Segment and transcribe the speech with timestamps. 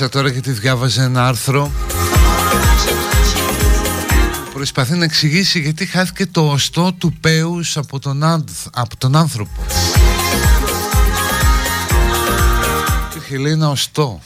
[0.00, 1.70] Κόλλησα τώρα γιατί διάβαζε ένα άρθρο
[4.52, 8.22] Προσπαθεί να εξηγήσει γιατί χάθηκε το οστό του πέους από τον,
[8.72, 9.64] από τον άνθρωπο.
[13.18, 14.20] Είχε λέει ένα οστό.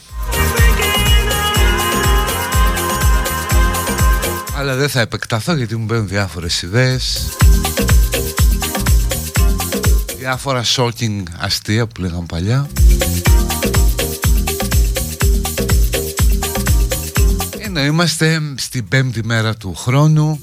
[4.57, 7.29] Αλλά δεν θα επεκταθώ γιατί μου μπαίνουν διάφορες ιδέες.
[10.17, 12.69] Διάφορα shocking αστεία που λέγαμε παλιά
[17.77, 20.41] Ενώ είμαστε στην πέμπτη μέρα του χρόνου.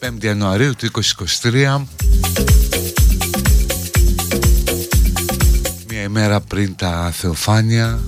[0.00, 0.90] 5η Ιανουαρίου του
[1.42, 1.80] 2023
[5.88, 8.00] Μια ημέρα πριν τα Θεοφάνεια.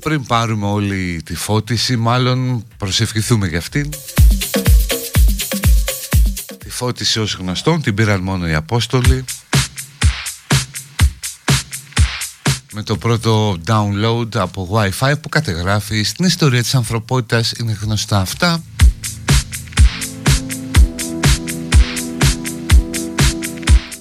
[0.00, 3.90] Πριν πάρουμε όλη τη φώτιση Μάλλον προσευχηθούμε για αυτήν.
[6.58, 9.24] Τη φώτιση ως γνωστόν την πήραν μόνο οι Απόστολοι
[12.90, 18.62] το πρώτο download από Wi-Fi που κατεγράφει στην ιστορία της ανθρωπότητας είναι γνωστά αυτά.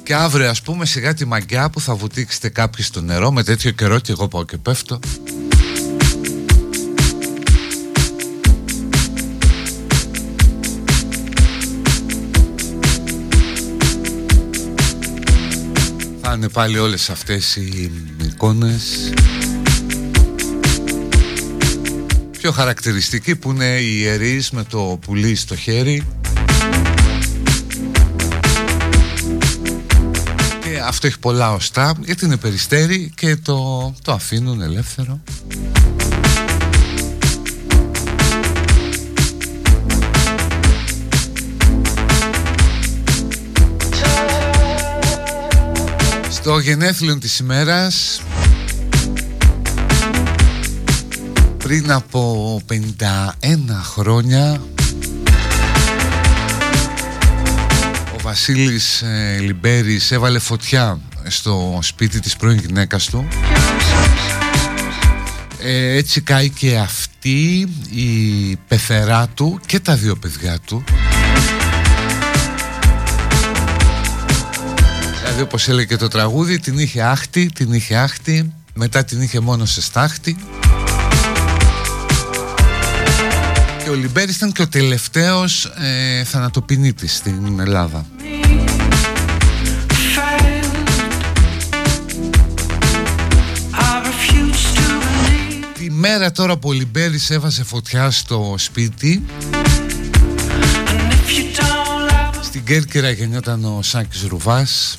[0.04, 3.72] Και αύριο ας πούμε σιγά τη μαγκιά που θα βουτήξετε κάποιοι στο νερό με τέτοιο
[3.72, 5.00] καιρό και εγώ πάω και πέφτω
[16.40, 17.92] θα είναι πάλι όλες αυτές οι
[18.22, 19.14] εικόνες.
[22.32, 26.04] Πιο χαρακτηριστική που είναι οι ιερείς με το πουλί στο χέρι.
[30.62, 35.20] Και αυτό έχει πολλά οστά γιατί είναι περιστέρι και το, το αφήνουν ελεύθερο
[46.50, 48.22] Στο γενέθλιο της ημέρας.
[51.58, 52.76] Πριν από 51
[53.84, 54.62] χρόνια
[58.16, 63.28] ο Βασίλης ε, Λιμπέρης έβαλε φωτιά στο σπίτι της πρώην γυναίκας του.
[65.64, 70.84] Ε, έτσι κάει και αυτή η πεθερά του και τα δύο παιδιά του
[75.40, 79.40] Δηλαδή όπως έλεγε και το τραγούδι την είχε άχτη, την είχε άχτη Μετά την είχε
[79.40, 80.38] μόνο σε στάχτη.
[83.84, 88.06] Και ο Λιμπέρης ήταν και ο τελευταίος ε, θανατοποιητής στην Ελλάδα.
[95.74, 99.26] Τη μέρα τώρα που ο Λιμπέρης έβασε φωτιά στο σπίτι
[102.42, 104.98] Στην Κέρκυρα γεννιόταν ο Σάκης Ρουβάς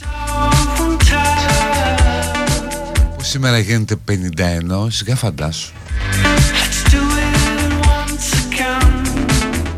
[3.30, 5.72] σήμερα γίνεται 51 για φαντάσου.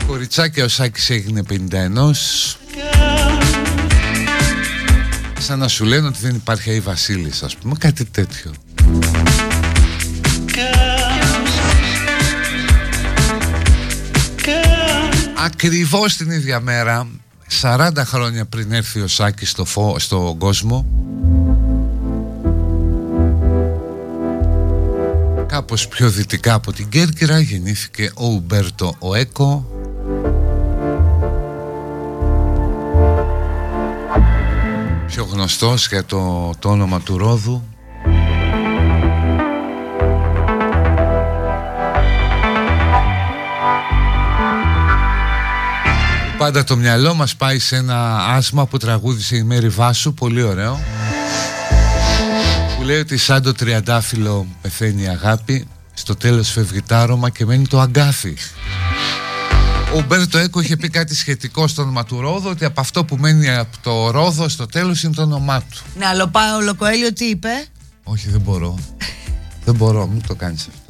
[0.07, 2.11] Κοριτσάκι ο Σάκης έγινε 51
[5.38, 8.53] Σαν να σου λένε ότι δεν υπάρχει η Βασίλης ας πούμε κάτι τέτοιο.
[15.45, 17.07] Ακριβώς την ίδια μέρα
[17.61, 20.87] 40 χρόνια πριν έρθει ο Σάκης στο φω, στον κόσμο
[25.53, 29.67] Κάπως πιο δυτικά από την Κέρκυρα γεννήθηκε ο Ουμπέρτο Οέκο.
[35.07, 37.65] Πιο γνωστός για το, το όνομα του Ρόδου.
[46.39, 50.15] Πάντα το μυαλό μας πάει σε ένα άσμα που τραγούδισε η Μέρη Βάσου.
[50.15, 50.81] Πολύ ωραίο
[52.83, 57.45] Που λέει ότι σαν το τριαντάφυλλο πεθαίνει η αγάπη Στο τέλος φεύγει το άρωμα και
[57.45, 58.37] μένει το αγκάθι.
[59.95, 63.17] Ο Μπέρτο Έκο είχε πει κάτι σχετικό στο όνομα του Ρόδο Ότι από αυτό που
[63.17, 65.83] μένει από το Ρόδο στο τέλος είναι το όνομά του.
[65.99, 67.49] Ναι, αλλά ο Λοκοέλιο τι είπε;
[68.05, 68.79] Όχι δεν μπορώ.
[69.65, 70.82] Δεν μπορώ, μην το κάνεις αυτό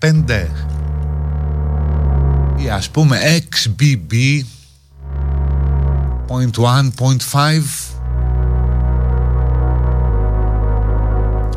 [0.00, 0.46] xbb.1.5
[2.56, 3.18] ή ας πούμε
[3.50, 4.42] xbb.1.5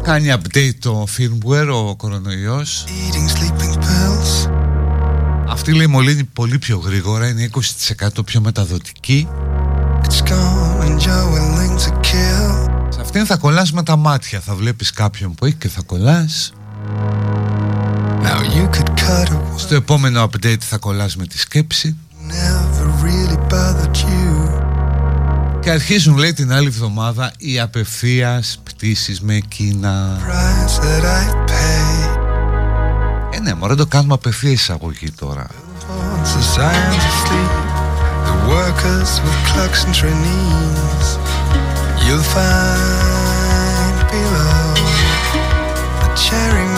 [0.01, 2.85] κάνει update το firmware ο κορονοϊός.
[5.47, 9.27] Αυτή λέει μολύνει πολύ πιο γρήγορα είναι 20% πιο μεταδοτική.
[12.89, 14.39] Σε αυτήν θα κολλάς με τα μάτια.
[14.39, 16.53] Θα βλέπεις κάποιον που έχει και θα κολλάς
[19.55, 21.97] Στο επόμενο update θα κολλάς με τη σκέψη.
[23.03, 23.37] Really
[23.93, 24.63] you.
[25.61, 30.19] Και αρχίζουν λέει την άλλη εβδομάδα Οι απευθείας πτήσεις με Κίνα
[33.31, 35.47] Ε ναι μωρέ το κάνουμε απευθείας εισαγωγή τώρα.
[38.27, 41.07] The workers with clocks and trainees.
[42.05, 44.73] You'll find below
[46.01, 46.74] the cherry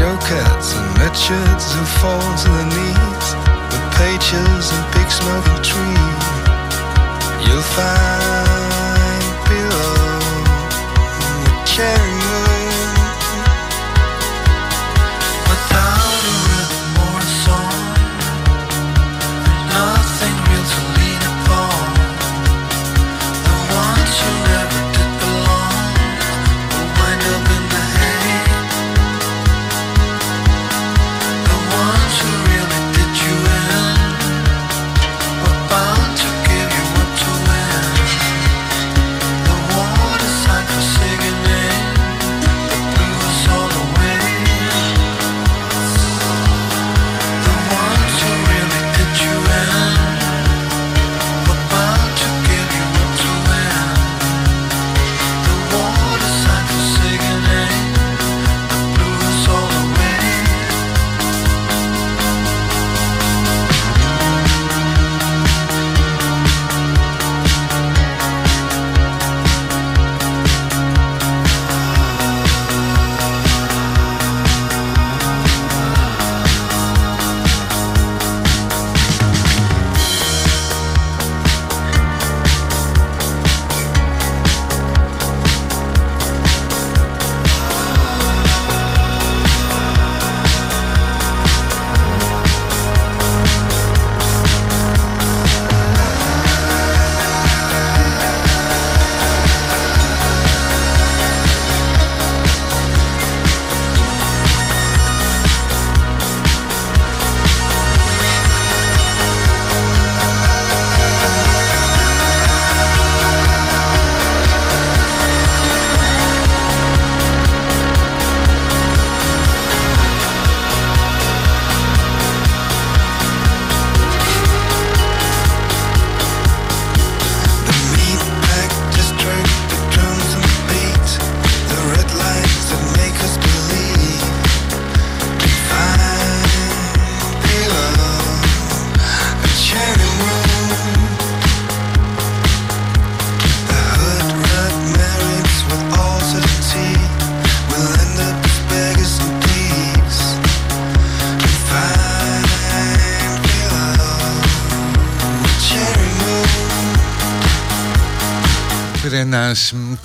[0.00, 3.28] Showcats and Richards who fall to the knees.
[3.68, 6.08] The pages and big smoking tree
[7.44, 10.00] You'll find below
[11.44, 12.09] the cherry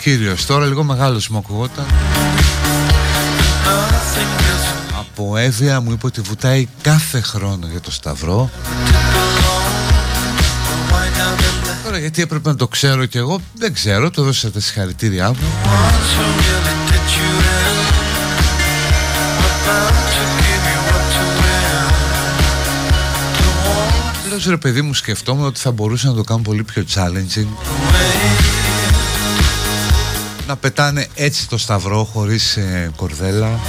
[0.06, 0.46] κύριος.
[0.46, 1.86] Τώρα λίγο μεγάλος μου ακουγόταν
[5.00, 8.50] από Εύβοια μου είπε ότι βουτάει κάθε χρόνο για το Σταυρό.
[11.84, 15.38] Τώρα γιατί έπρεπε να το ξέρω κι εγώ δεν ξέρω, το δώσατε τα συγχαρητήριά μου.
[24.30, 27.48] Λέω ρε παιδί μου σκεφτόμουν ότι θα μπορούσα να το κάνω πολύ πιο challenging
[30.56, 33.60] να πετάνε έτσι το σταυρό χωρίς ε, κορδέλα.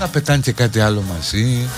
[0.00, 1.68] Να πετάνε και κάτι άλλο μαζί.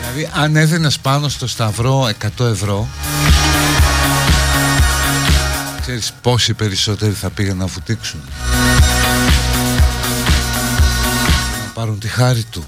[0.00, 2.88] Δηλαδή αν έδινες πάνω στο σταυρό 100 ευρώ
[5.80, 8.20] Ξέρεις πόσοι περισσότεροι θα πήγαν να βουτήξουν
[12.04, 12.64] τη χάρη του.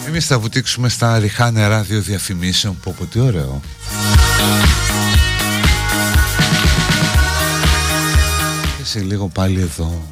[0.00, 3.60] Είμαι εμείς θα βουτήξουμε στα ριχά νερά δύο διαφημίσεων που από τι ωραίο
[8.78, 10.02] και σε λίγο πάλι εδώ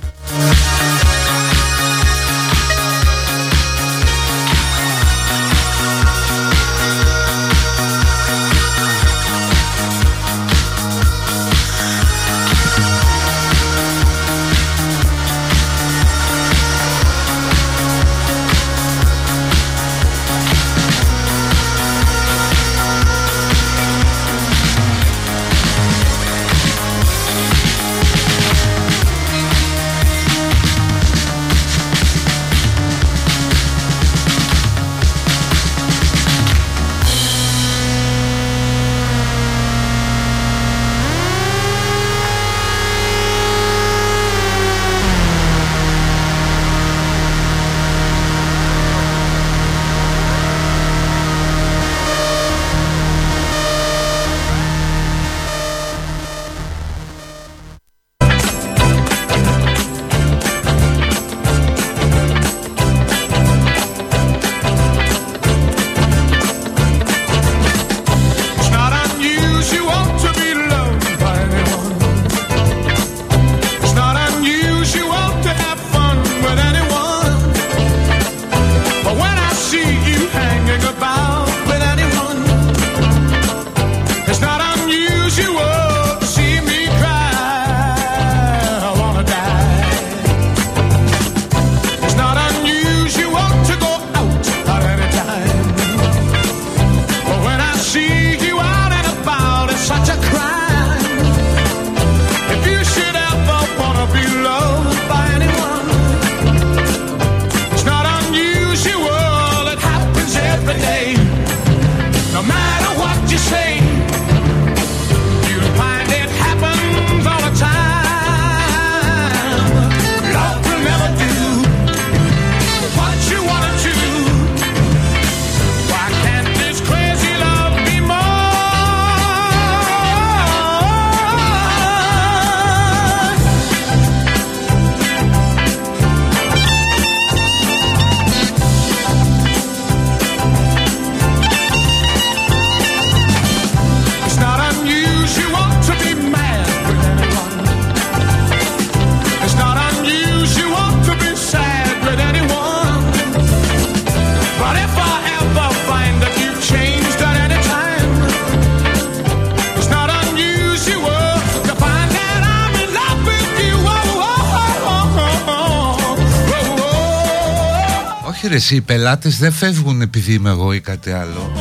[168.70, 171.52] οι πελάτες δεν φεύγουν επειδή είμαι εγώ ή κάτι άλλο.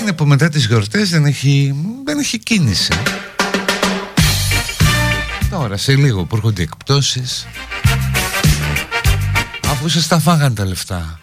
[0.00, 2.92] Είναι που μετά τις γιορτές δεν έχει, δεν έχει κίνηση.
[5.50, 7.46] Τώρα σε λίγο που έρχονται εκπτώσεις
[9.70, 11.18] Αφού σας τα φάγαν τα λεφτά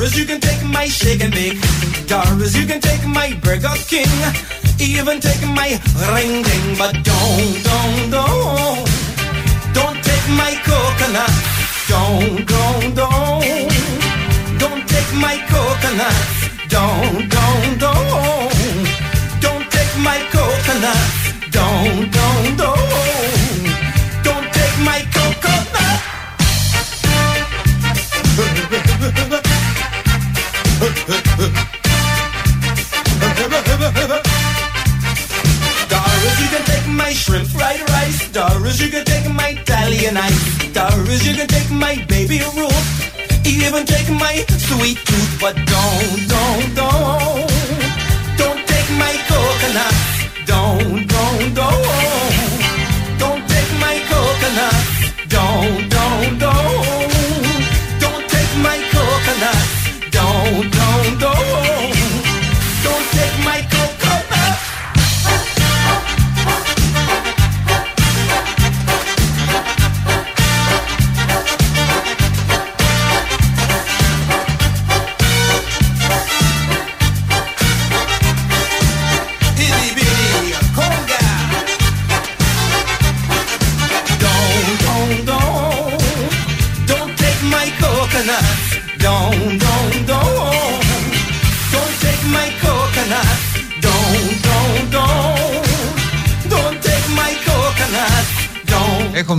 [0.00, 1.60] Doris, you can take my shake and bake.
[2.06, 4.08] Doris, you can take my Burger King.
[4.80, 5.78] Even take my
[6.14, 6.78] ring ding.
[6.78, 8.88] But don't, don't, don't.
[9.74, 11.30] Don't take my coconut.
[11.86, 13.68] Don't, don't, don't.
[14.58, 16.16] Don't take my coconut.
[16.70, 18.88] Don't, don't, don't.
[19.44, 20.96] Don't take my coconut.
[21.50, 22.79] Don't, don't, don't.
[38.32, 40.72] Doris, you can take my Italian ice.
[40.72, 43.46] Doris, you can take my baby Ruth.
[43.46, 47.49] Even take my sweet tooth, but don't, don't, don't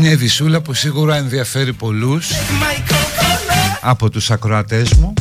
[0.02, 2.28] μια ειδισούλα που σίγουρα ενδιαφέρει πολλούς
[3.82, 5.14] από τους ακροατές μου.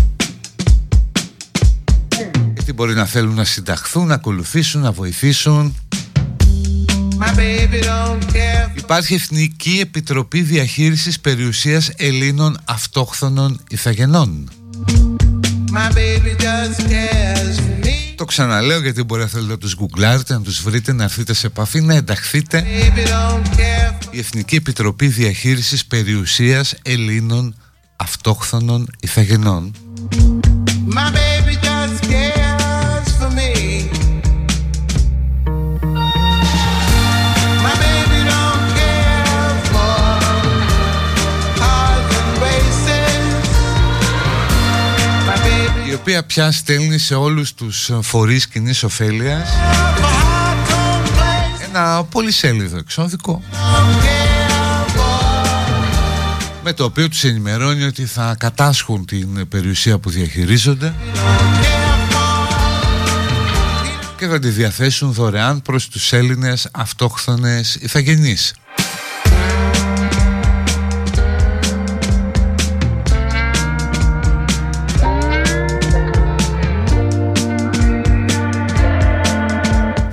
[2.54, 5.76] Γιατί μπορεί να θέλουν να συνταχθούν, να ακολουθήσουν, να βοηθήσουν.
[8.74, 14.50] Υπάρχει Εθνική Επιτροπή Διαχείρισης Περιουσίας Ελλήνων Αυτόχθονων Ιθαγενών
[18.20, 21.46] το ξαναλέω γιατί μπορεί να θέλετε να τους γκουγκλάρετε, να τους βρείτε, να έρθετε σε
[21.46, 22.66] επαφή, να ενταχθείτε.
[24.10, 27.54] Η Εθνική Επιτροπή Διαχείρισης Περιουσίας Ελλήνων
[27.96, 29.74] Αυτόχθονων Ιθαγενών.
[30.86, 31.29] η
[46.10, 49.48] οποία πια στέλνει σε όλους τους φορείς κοινής ωφέλειας.
[51.68, 53.42] Ένα πολυσέλιδο εξώδικο.
[56.62, 60.94] Με το οποίο τους ενημερώνει ότι θα κατάσχουν την περιουσία που διαχειρίζονται.
[64.16, 68.54] Και θα τη διαθέσουν δωρεάν προς τους Έλληνες αυτόχθονες ηθαγενείς.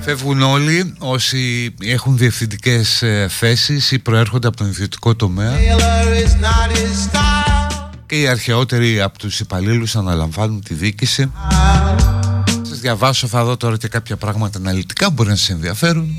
[0.08, 5.52] Φεύγουν όλοι όσοι έχουν διευθυντικές ε, θέσεις ή προέρχονται από τον ιδιωτικό τομέα.
[8.06, 11.32] Και οι αρχαιότεροι από τους υπαλλήλους αναλαμβάνουν τη δίκηση
[12.62, 16.10] Σας διαβάσω θα δω τώρα και κάποια πράγματα αναλυτικά που μπορεί να σας ενδιαφέρουν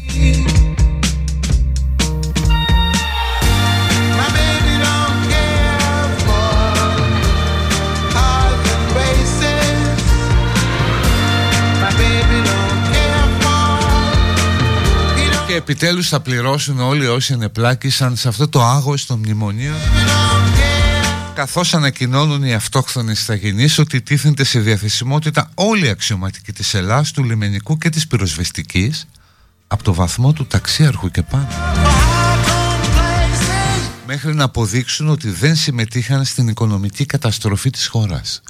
[15.59, 19.75] επιτέλους θα πληρώσουν όλοι όσοι ενεπλάκησαν σε αυτό το άγος των μνημονίων
[21.33, 27.23] καθώς ανακοινώνουν οι αυτόχθονες σταγενείς ότι τίθενται σε διαθεσιμότητα όλοι οι αξιωματικοί της Ελλάς, του
[27.23, 29.07] λιμενικού και της πυροσβεστικής
[29.67, 31.47] από το βαθμό του ταξίαρχου και πάνω
[34.05, 38.41] μέχρι να αποδείξουν ότι δεν συμμετείχαν στην οικονομική καταστροφή της χώρας.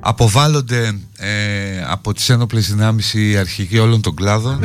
[0.00, 1.30] Αποβάλλονται ε,
[1.88, 4.58] από τις ένοπλες δυνάμεις οι αρχηγοί όλων των κλάδων.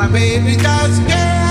[0.00, 1.47] My baby just cares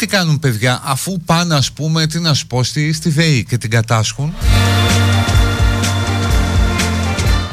[0.00, 3.58] τι κάνουν παιδιά αφού πάνε ας πούμε τι να σου πω στη, στη ΔΕΗ και
[3.58, 4.34] την κατάσχουν.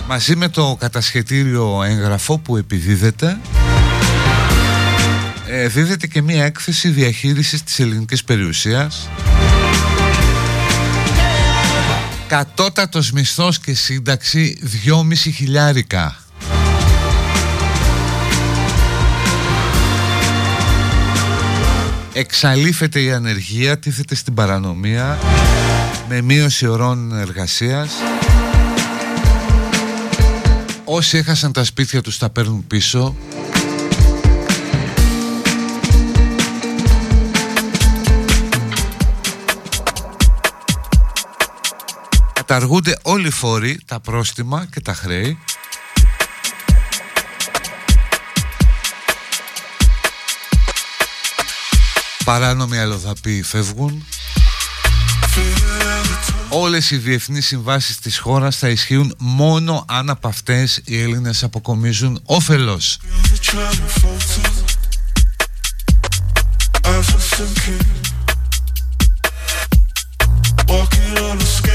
[0.08, 3.40] Μαζί με το κατασχετήριο έγγραφο που επιδίδεται
[5.48, 9.10] ε, δίδεται και μία έκθεση διαχείρισης της ελληνικής περιουσίας.
[12.28, 16.27] Κατώτατος μισθός και σύνταξη 2,5 χιλιάρικα
[22.18, 25.20] εξαλείφεται η ανεργία, τίθεται στην παρανομία
[26.10, 27.92] με μείωση ωρών εργασίας.
[30.84, 33.16] Όσοι έχασαν τα σπίτια τους τα παίρνουν πίσω.
[42.34, 45.38] Καταργούνται όλοι οι φόροι, τα πρόστιμα και τα χρέη
[52.28, 54.06] Παράνομοι αλλοδαποί φεύγουν.
[56.50, 62.22] Όλες οι διεθνείς συμβάσεις της χώρας θα ισχύουν μόνο αν από αυτές οι Έλληνες αποκομίζουν
[62.26, 63.00] όφελος.
[70.70, 71.67] Walking on escape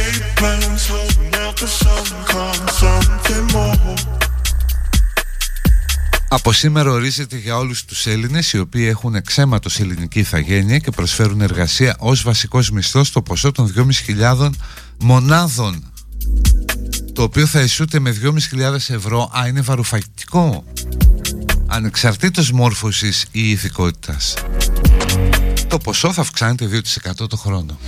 [6.34, 11.40] Από σήμερα ορίζεται για όλους τους Έλληνες οι οποίοι έχουν εξαίματος ελληνική ηθαγένεια και προσφέρουν
[11.40, 13.74] εργασία ως βασικός μισθός στο ποσό των
[14.38, 14.50] 2.500
[14.98, 15.92] μονάδων.
[17.12, 20.64] Το οποίο θα ισούται με 2.500 ευρώ Α, είναι βαρουφακτικό.
[21.66, 24.34] Ανεξαρτήτως μόρφωσης ή ηθικότητας
[25.72, 26.82] το ποσό θα αυξάνεται
[27.20, 27.78] 2% το χρόνο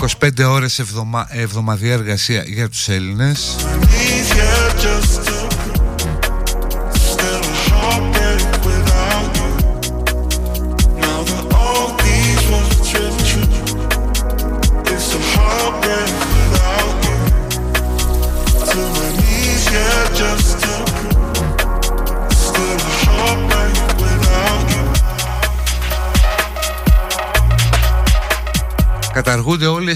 [0.00, 1.28] 25 ώρες εβδομα...
[1.30, 3.56] εβδομαδιαία εργασία για τους Έλληνες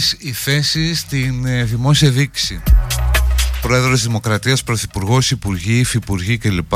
[0.03, 2.63] όλες οι θέσεις στην ε, δημόσια δίκηση.
[3.61, 6.73] Πρόεδρος Δημοκρατίας, Πρωθυπουργός, Υπουργοί, Υφυπουργοί κλπ.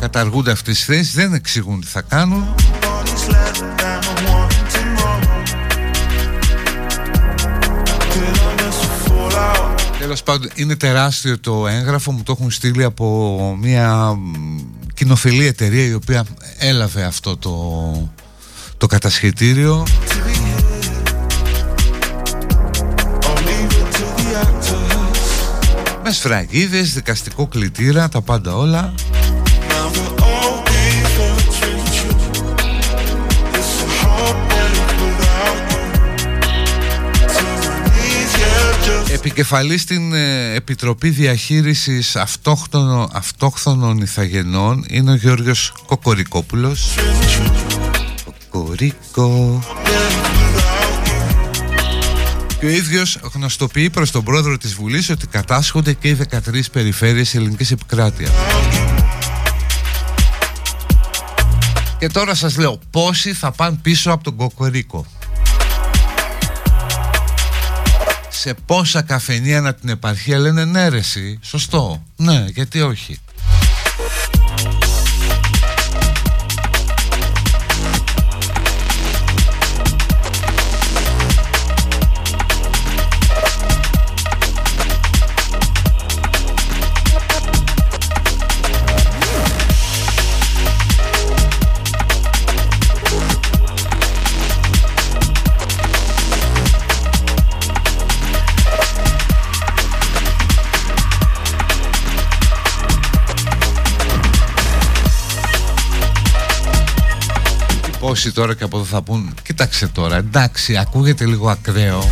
[0.00, 2.54] Καταργούνται αυτές τις θέσεις, δεν εξηγούν τι θα κάνουν.
[9.98, 12.12] Τέλος πάντων, είναι τεράστιο το έγγραφο.
[12.12, 14.16] Μου το έχουν στείλει από μια
[14.94, 16.24] κοινοφιλή εταιρεία η οποία
[16.62, 18.12] έλαβε αυτό το,
[18.76, 19.86] το κατασχετήριο.
[26.02, 28.94] Με σφραγίδες, δικαστικό κλητήρα, τα πάντα όλα.
[39.24, 46.94] Επικεφαλής στην ε, Επιτροπή Διαχείρισης Αυτόχθονων, Αυτόχθονων Ιθαγενών είναι ο Γιώργος Κοκορικόπουλος
[48.50, 49.62] Κοκορίκο
[52.58, 57.34] και ο ίδιος γνωστοποιεί προς τον πρόεδρο της Βουλής ότι κατάσχονται και οι 13 περιφέρειες
[57.34, 58.30] ελληνικής επικράτειας.
[61.98, 65.06] Και τώρα σας λέω πόσοι θα πάνε πίσω από τον Κοκορίκο.
[68.42, 71.00] Σε πόσα καφενεία να την επαρχία λένε ναι ρε
[71.40, 73.18] σωστό, ναι γιατί όχι
[108.12, 112.10] Όσοι τώρα και από εδώ θα πούν Κοίταξε τώρα εντάξει ακούγεται λίγο ακραίο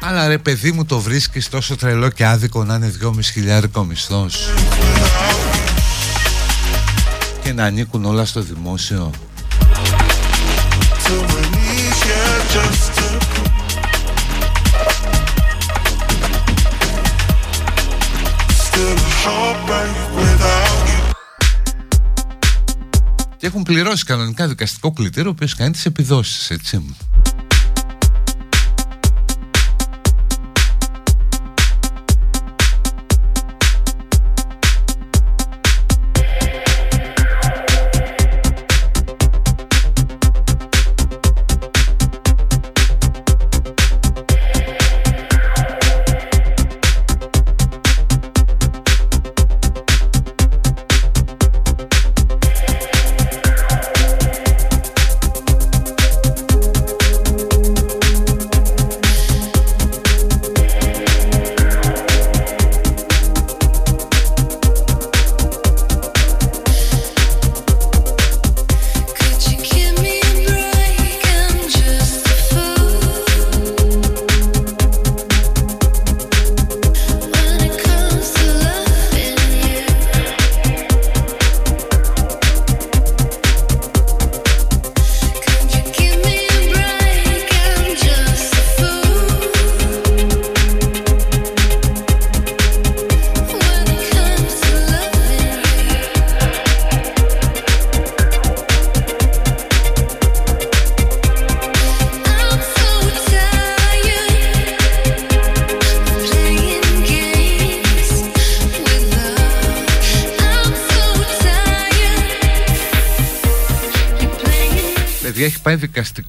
[0.00, 2.92] Αλλά ρε παιδί μου το βρίσκεις τόσο τρελό και άδικο να είναι
[3.72, 4.48] 2.500 μισθός.
[7.42, 9.10] Και να ανήκουν όλα στο δημόσιο
[23.38, 26.76] και έχουν πληρώσει κανονικά δικαστικό κλητήριο ο οποίος κάνει τις επιδόσεις έτσι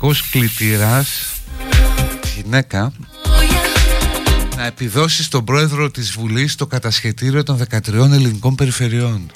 [0.09, 1.33] δικαστικός κλητήρας
[2.35, 2.91] γυναίκα
[4.55, 9.31] να επιδώσει στον πρόεδρο της Βουλής το κατασχετήριο των 13 ελληνικών περιφερειών.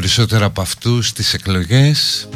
[0.00, 2.28] Περισσότερα από αυτούς στις εκλογές.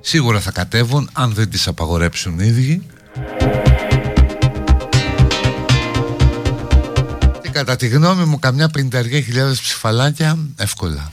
[0.00, 2.82] Σίγουρα θα κατέβουν αν δεν τις απαγορέψουν οι ίδιοι.
[7.42, 11.12] Και κατά τη γνώμη μου καμιά πενταριά χιλιάδες ψηφαλάκια εύκολα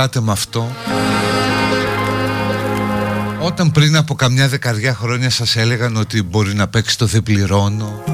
[0.00, 0.70] γελάτε με αυτό;
[3.40, 8.04] Όταν πριν από καμιά δεκαριά χρόνια σας έλεγαν ότι μπορεί να παίξει το δεν πληρώνω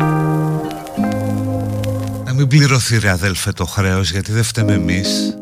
[2.24, 5.38] Να μην πληρωθεί ρε αδέλφε το χρέος γιατί δεν φταίμε εμείς.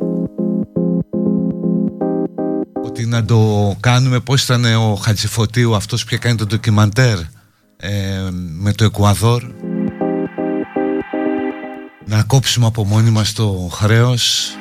[2.84, 7.18] Ότι να το κάνουμε πώς ήταν ο Χατζηφωτίου αυτός που κάνει το ντοκιμαντέρ
[7.76, 8.28] ε,
[8.58, 9.42] με το Εκουαδόρ.
[12.06, 14.54] Να κόψουμε από μόνοι μας το χρέος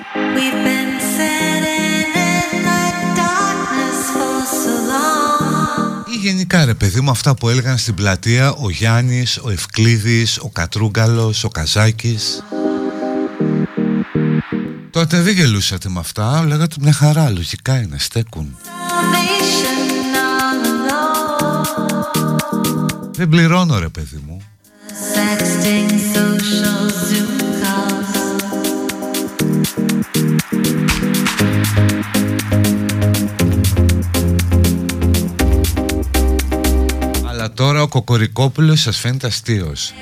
[6.24, 11.44] γενικά ρε παιδί μου αυτά που έλεγαν στην πλατεία ο Γιάννης, ο Ευκλήδης, ο Κατρούγκαλος,
[11.44, 12.44] ο Καζάκης.
[14.90, 18.58] Τότε δεν γελούσατε με αυτά, λέγατε μια χαρά, λογικά είναι, στέκουν
[23.12, 24.42] Δεν πληρώνω ρε παιδί μου.
[25.16, 25.36] Τώρα
[37.94, 39.94] Κοκορικόπουλος σας φαίνεται αστείος.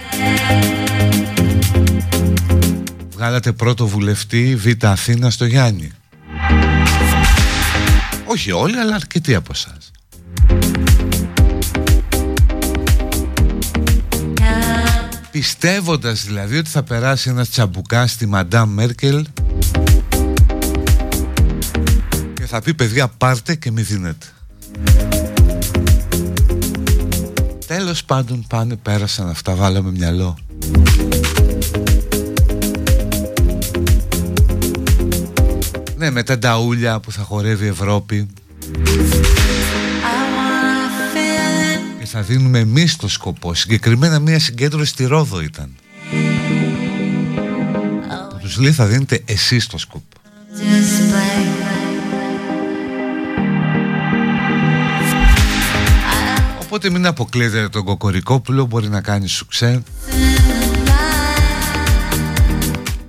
[3.14, 5.92] Βγάλατε πρώτο βουλευτή Β' Αθήνα στο Γιάννη.
[8.26, 9.92] Όχι όλοι αλλά αρκετοί από εσάς.
[15.32, 19.26] Πιστεύοντας δηλαδή ότι θα περάσει ένας τσαμπουκά στη Μαντάμ Μέρκελ
[22.34, 24.26] και θα πει παιδιά πάρτε και μη δίνετε
[27.82, 30.38] Τέλος πάντων πάνε πέρασαν αυτά βάλαμε μυαλό.
[35.98, 38.28] Ναι με τα νταούλια που θα χορεύει η Ευρώπη.
[42.00, 43.54] Και θα δίνουμε εμείς το σκοπό.
[43.54, 45.76] Συγκεκριμένα μια συγκέντρωση στη Ρόδο ήταν.
[48.30, 50.06] Που τους λέει θα δίνετε εσείς το σκοπό
[56.74, 59.84] Οπότε μην αποκλείετε τον Κοκορικόπουλο Μπορεί να κάνει σουξέ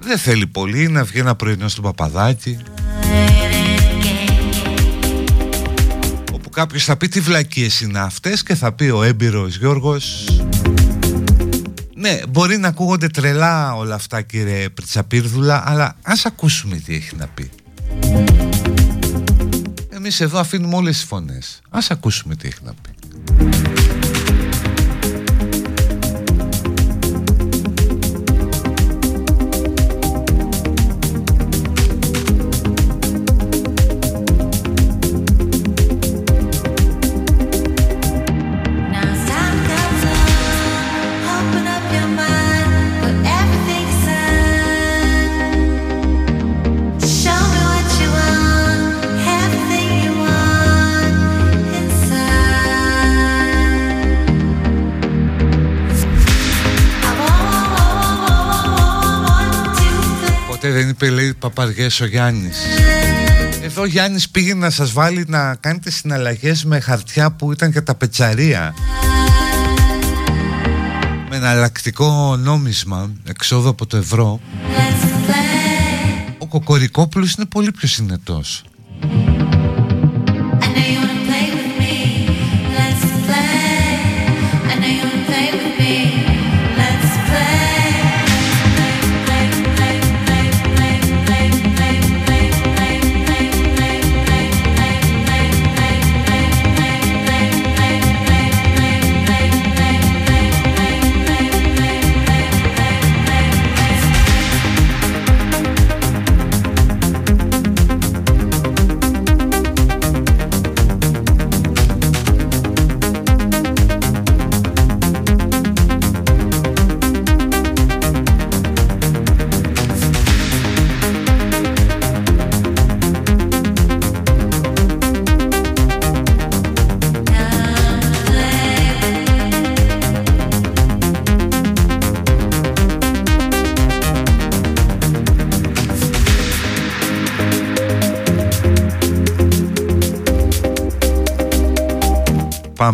[0.00, 2.58] Δεν θέλει πολύ να βγει ένα πρωινό στο Παπαδάκι
[6.32, 10.24] Όπου κάποιος θα πει τι βλακίες είναι αυτές Και θα πει ο έμπειρος Γιώργος.
[11.94, 17.26] Ναι μπορεί να ακούγονται τρελά όλα αυτά κύριε Πριτσαπίρδουλα Αλλά ας ακούσουμε τι έχει να
[17.26, 17.50] πει.
[19.90, 21.60] Εμείς εδώ αφήνουμε όλες τις φωνές.
[21.68, 23.01] Ας ακούσουμε τι έχει να πει
[23.38, 23.91] Bye.
[61.02, 62.58] Είπε λέει παπαριές ο Γιάννης.
[63.62, 67.94] Εδώ Γιάννης πήγε να σας βάλει να κάνετε συναλλαγές με χαρτιά που ήταν και τα
[67.94, 68.74] πετσαρία.
[71.28, 74.40] Με εναλλακτικό νόμισμα εξόδου από το ευρώ.
[76.38, 78.64] Ο Κοκορικόπουλος είναι πολύ πιο συνετός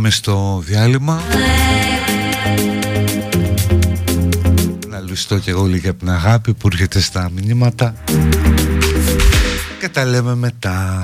[0.09, 1.23] πάμε στο διάλειμμα.
[4.89, 7.95] Να λουστώ και εγώ λίγα από την αγάπη που έρχεται στα μηνύματα.
[9.81, 11.03] Και τα λέμε μετά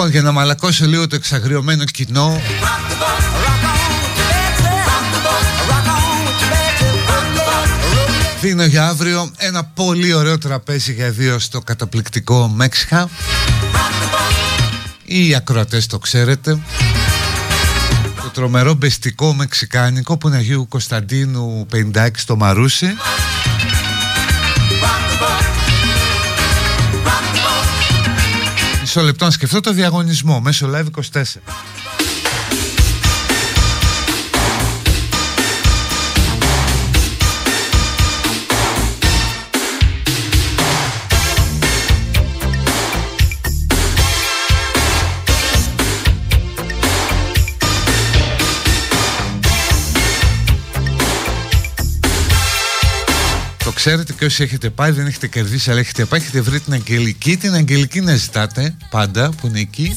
[0.00, 2.40] Λοιπόν, για να μαλακώσω λίγο το εξαγριωμένο κοινό,
[8.40, 13.08] δίνω για αύριο ένα πολύ ωραίο τραπέζι για δύο στο καταπληκτικό Μέξιχα.
[15.04, 16.58] Οι ακροατές το ξέρετε.
[18.22, 22.96] Το τρομερό μπεστικό μεξικάνικο που είναι Αγίου Κωνσταντίνου 56 στο Μαρούσι.
[28.92, 31.22] Μισό λεπτό να σκεφτώ το διαγωνισμό μέσω live 24.
[53.82, 57.36] Ξέρετε και όσοι έχετε πάει δεν έχετε κερδίσει αλλά έχετε πάει έχετε βρει την Αγγελική
[57.36, 59.94] την Αγγελική να ζητάτε πάντα που είναι εκεί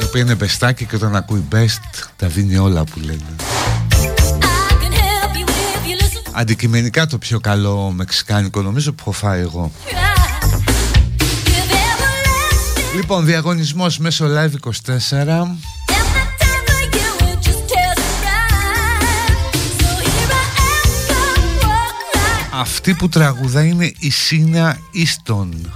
[0.00, 1.80] η οποία είναι μπεστάκι και όταν ακούει best
[2.16, 3.36] τα δίνει όλα που λένε.
[6.32, 9.72] Αντικειμενικά το πιο καλό μεξικάνικο νομίζω που έχω φάει εγώ.
[12.94, 15.46] Λοιπόν διαγωνισμός μέσω live 24
[22.62, 25.72] Αυτή που τραγουδά είναι η Σίνα Ίστον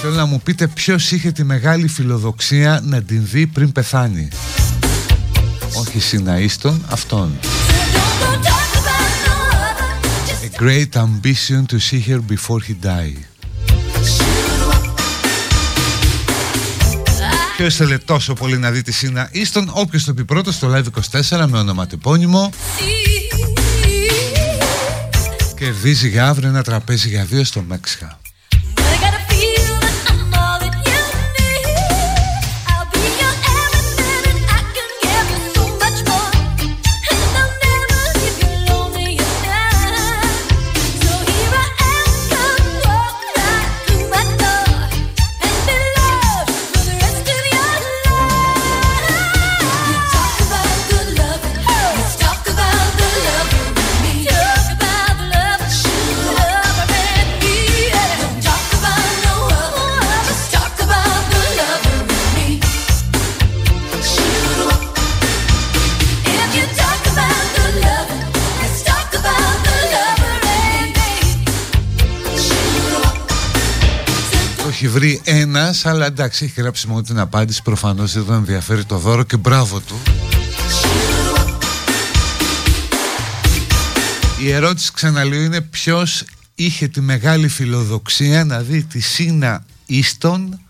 [0.00, 4.28] Θέλω να μου πείτε ποιος είχε τη μεγάλη φιλοδοξία να την δει πριν πεθάνει.
[5.74, 7.38] Όχι Σίνα Ίστον, αυτόν.
[10.42, 13.24] A great ambition to see her before he died
[17.56, 20.84] Ποιος ήθελε τόσο πολύ να δει τη Σίνα Ίστον Όποιος το πει πρώτος στο live
[21.30, 22.50] 24 με ονοματεπώνυμο
[25.56, 28.18] Κερδίζει για αύριο ένα τραπέζι για δύο στο Μέξιχα
[74.86, 78.98] έχει βρει ένας αλλά εντάξει έχει γράψει μόνο την απάντηση προφανώς δεν τον ενδιαφέρει το
[78.98, 80.00] δώρο και μπράβο του.
[84.42, 86.24] Η ερώτηση ξαναλέω είναι ποιος
[86.54, 90.60] είχε τη μεγάλη φιλοδοξία να δει τη Σίνα Ίστον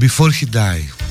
[0.00, 1.09] Before he die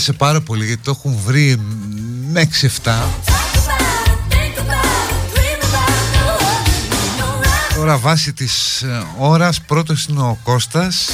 [0.00, 1.60] άρεσε πάρα πολύ γιατί το έχουν βρει
[2.32, 2.48] με
[2.84, 2.92] 6-7
[7.76, 9.60] Τώρα βάσει της ε, ώρας.
[9.60, 11.10] Πρώτος είναι ο Κώστας.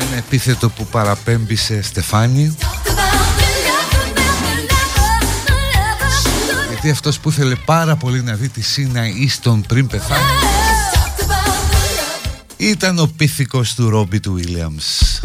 [0.00, 2.56] Ένα επίθετο που παραπέμπει σε Στεφάνη.
[6.68, 10.55] Γιατί αυτός που ήθελε πάρα πολύ να δει τη Σίνα Ίστον πριν πεθάνει
[12.68, 15.20] ήταν ο πίθηκος του Ρόμπι του Βίλιαμς.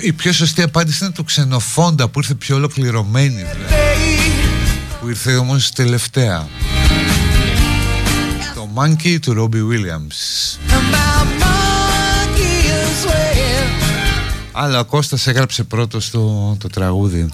[0.00, 3.74] Η πιο σωστή απάντηση είναι το ξενοφόντα που ήρθε πιο ολοκληρωμένη δηλαδή.
[5.00, 6.38] Που ήρθε όμως τελευταία.
[6.38, 6.63] Το
[8.76, 10.58] Monkey του Robbie Williams.
[14.52, 17.28] Αλλά ο Κώστας έγραψε πρώτος το, το τραγούδι.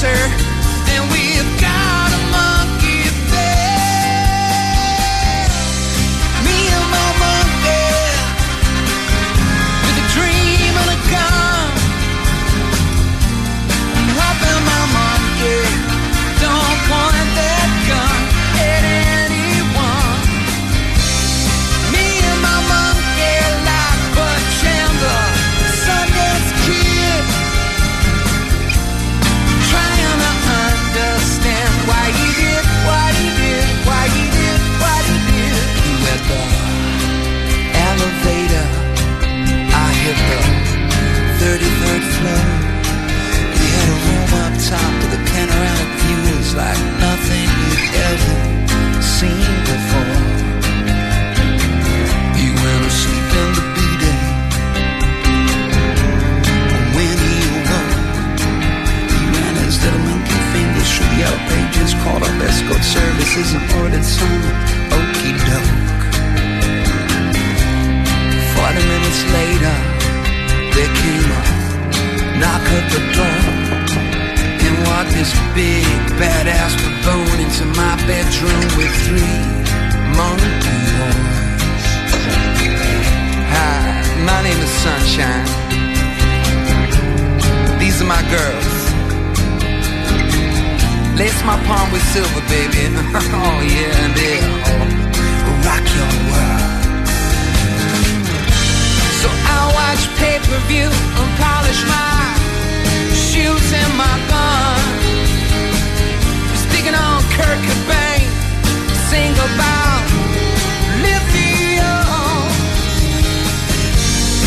[0.00, 0.47] Sir
[63.38, 64.56] isn't what song, sounded.
[64.98, 65.74] Okey doke.
[68.54, 69.76] Forty minutes later,
[70.74, 71.42] there came a
[72.40, 73.40] knock at the door.
[74.66, 75.86] And walked this big
[76.18, 79.38] badass baboon into my bedroom with three
[80.18, 81.86] monkey boys.
[83.54, 83.78] Hi,
[84.26, 85.46] my name is Sunshine.
[87.78, 88.77] These are my girls
[92.14, 92.78] silver, baby.
[93.40, 96.94] Oh yeah, and it'll rock your world.
[99.20, 102.22] So I watch pay-per-view and polish my
[103.26, 104.82] shoes and my gun.
[106.64, 108.28] Sticking on Kurt Cobain,
[109.10, 110.06] sing about
[111.02, 112.46] lithium.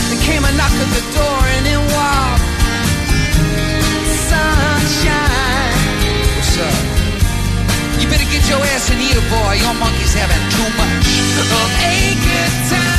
[0.07, 2.40] There came a knock at the door and in walked
[8.11, 9.53] better get your ass in here, boy.
[9.63, 11.07] Your monkey's having too much
[11.39, 11.63] of a
[12.19, 12.90] good time.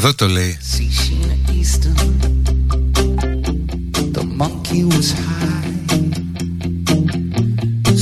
[0.00, 0.58] εδώ το λέει.
[0.72, 1.96] See Sheena Easton,
[4.16, 5.64] the monkey was high.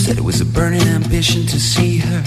[0.02, 2.22] Said it was a burning ambition to see her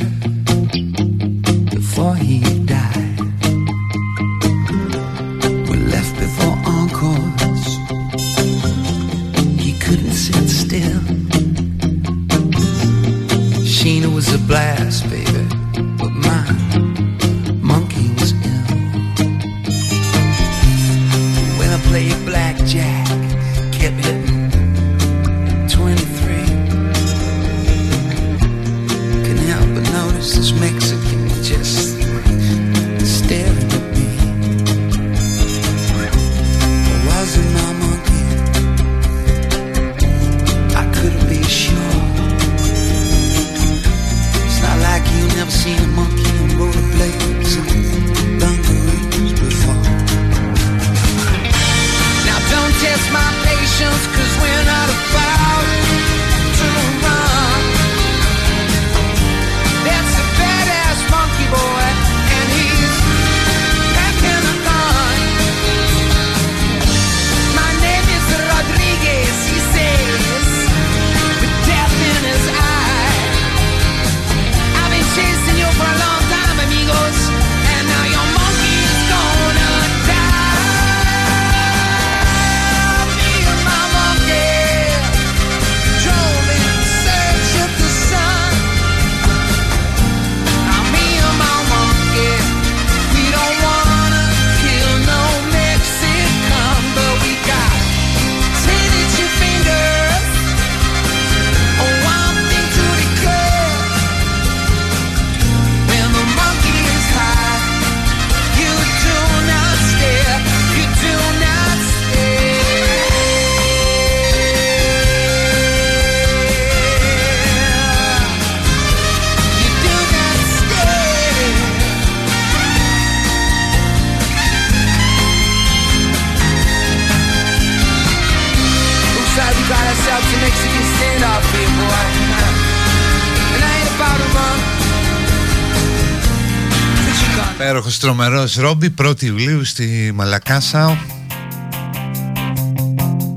[138.02, 140.98] τρομερός Ρόμπι 1η Ιουλίου στη Μαλακάσα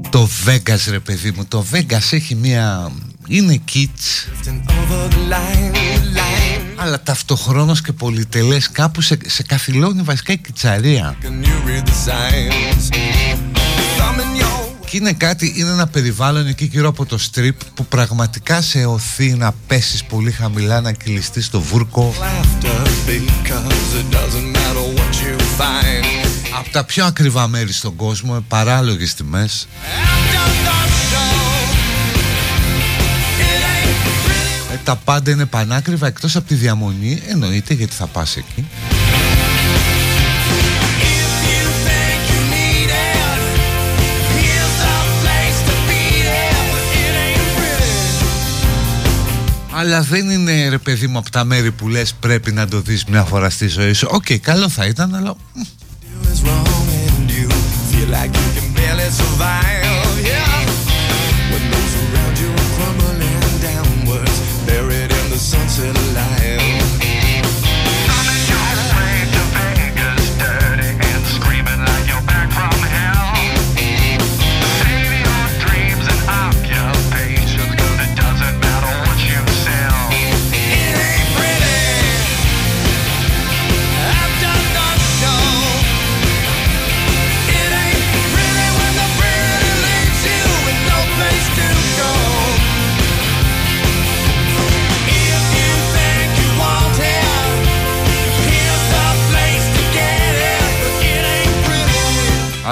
[0.10, 2.92] Το Vegas ρε παιδί μου Το Vegas έχει μια
[3.28, 5.76] Είναι kids Over the line,
[6.18, 6.62] line.
[6.76, 12.10] Αλλά ταυτοχρόνως και πολυτελές Κάπου σε, σε καθυλώνει βασικά η κιτσαρία Can you read the
[12.10, 12.96] signs?
[13.98, 17.86] Thumb in your Και είναι κάτι, είναι ένα περιβάλλον εκεί γύρω από το strip Που
[17.86, 22.86] πραγματικά σε οθεί να πέσεις πολύ χαμηλά Να κυλιστείς στο βούρκο laughter
[26.60, 29.68] Από τα πιο ακριβά μέρη στον κόσμο Με παράλογες τιμές.
[29.72, 30.78] After the
[31.12, 31.36] show,
[33.40, 38.36] it ain't Ε, τα πάντα είναι πανάκριβα εκτός από τη διαμονή εννοείται γιατί θα πας
[38.36, 38.68] εκεί
[49.78, 53.06] αλλά δεν είναι ρε παιδί μου από τα μέρη που λες πρέπει να το δεις
[53.06, 54.08] μια φορά στη ζωή σου.
[54.12, 55.36] Οκ καλό θα ήταν αλλά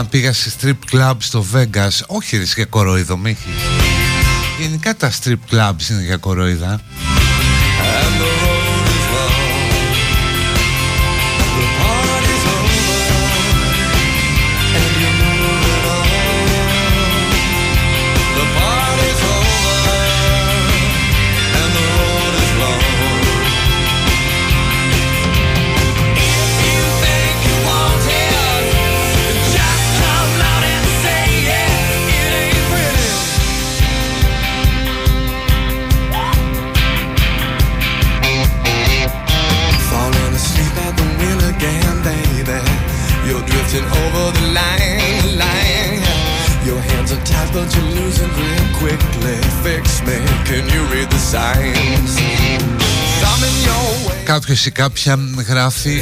[0.03, 3.35] αν πήγα σε strip club στο Vegas όχι ρε για κοροϊδό με
[4.59, 6.81] γενικά τα strip clubs είναι για κοροϊδά
[54.23, 56.01] Κάποιος ή κάποια γράφει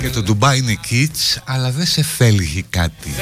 [0.00, 3.14] και το Dubai είναι kids αλλά δεν σε φέλγει κάτι.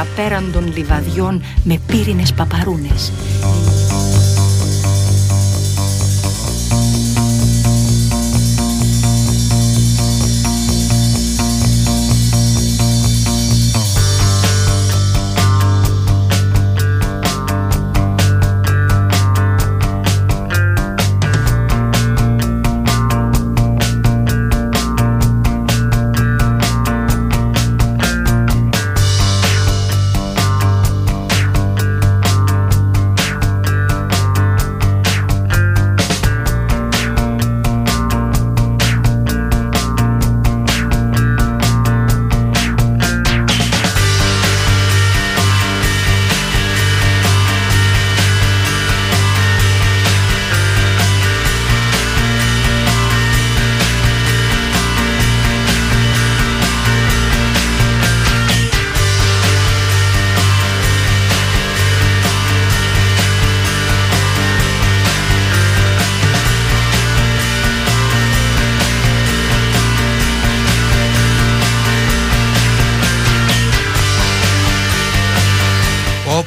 [0.00, 3.12] απέραντων λιβαδιών με πύρινες παπαρούνες.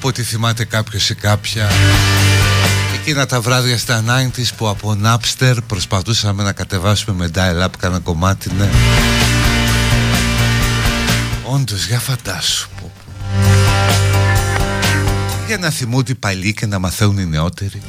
[0.04, 1.70] Όποτε θυμάται κάποιος ή κάποια
[2.94, 8.52] Εκείνα τα βράδια στα 90's που από Napster προσπαθούσαμε να κατεβάσουμε με dial-up κάνα κομμάτι
[8.58, 8.70] ναι.
[11.44, 13.12] Όντως για φαντάσου πω, πω.
[15.48, 17.82] Για να θυμούνται οι παλιοί και να μαθαίνουν οι νεότεροι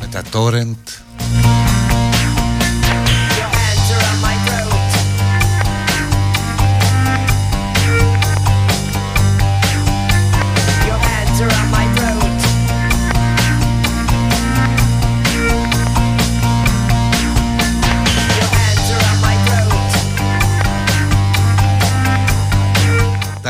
[0.00, 1.06] Με τα torrent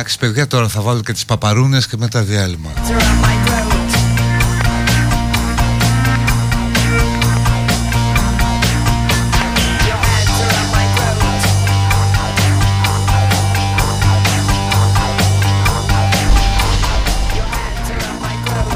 [0.07, 2.71] Εντάξει παιδιά τώρα θα βάλω και τις παπαρούνες και μετά διάλειμμα.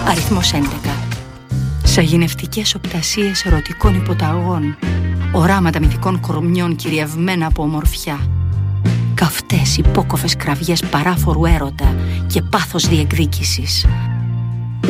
[0.08, 0.56] Αριθμός 11
[1.84, 4.76] Σαγηνευτικές οπτασίες ερωτικών υποταγών.
[5.32, 8.18] Οράματα μυθικών κορμιών κυριευμένα από ομορφιά
[9.20, 11.94] καυτές υπόκοφες κραυγές παράφορου έρωτα
[12.26, 13.86] και πάθος διεκδίκησης.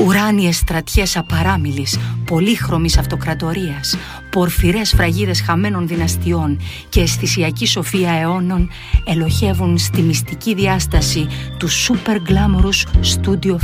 [0.06, 3.96] Ουράνιες στρατιές απαράμιλης, πολύχρωμης αυτοκρατορίας,
[4.30, 6.58] πορφυρές φραγίδες χαμένων δυναστιών
[6.88, 8.70] και αισθησιακή σοφία αιώνων
[9.06, 11.26] ελοχεύουν στη μυστική διάσταση
[11.58, 13.56] του super glamorous studio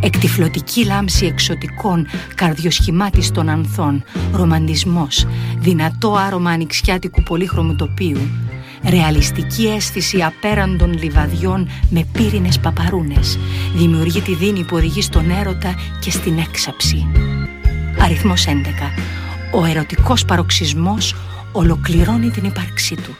[0.00, 5.26] Εκτιφλωτική λάμψη εξωτικών, καρδιοσχημάτιστων ανθών, ρομαντισμός,
[5.58, 8.20] δυνατό άρωμα ανοιξιάτικου πολύχρωμου τοπίου,
[8.88, 13.38] Ρεαλιστική αίσθηση απέραντων λιβαδιών με πύρινες παπαρούνες.
[13.76, 17.06] Δημιουργεί τη δίνη που οδηγεί στον έρωτα και στην έξαψη.
[17.98, 18.50] Αριθμός 11.
[19.52, 21.14] Ο ερωτικός παροξισμός
[21.52, 23.16] ολοκληρώνει την ύπαρξή του.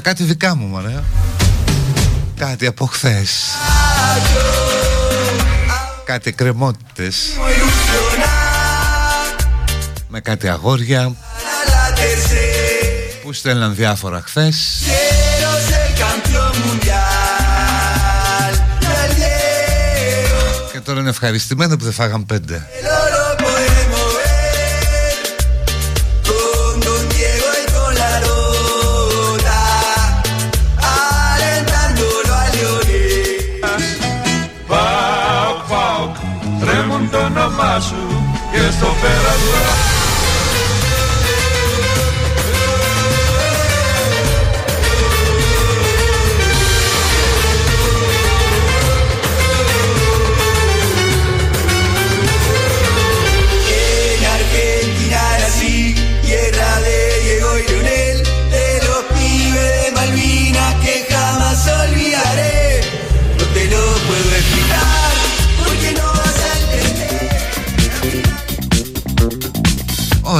[0.00, 1.02] Τίποτα, κάτι δικά μου μωρέ.
[2.36, 3.30] Κάτι από χθες.
[6.04, 7.16] Κάτι κρεμότητες.
[10.08, 11.12] Με κάτι αγόρια.
[13.22, 14.82] Που στέλναν διάφορα χθες.
[20.72, 22.66] Και τώρα είναι ευχαριστημένο που δεν φάγαν πέντε
[38.70, 39.99] και στο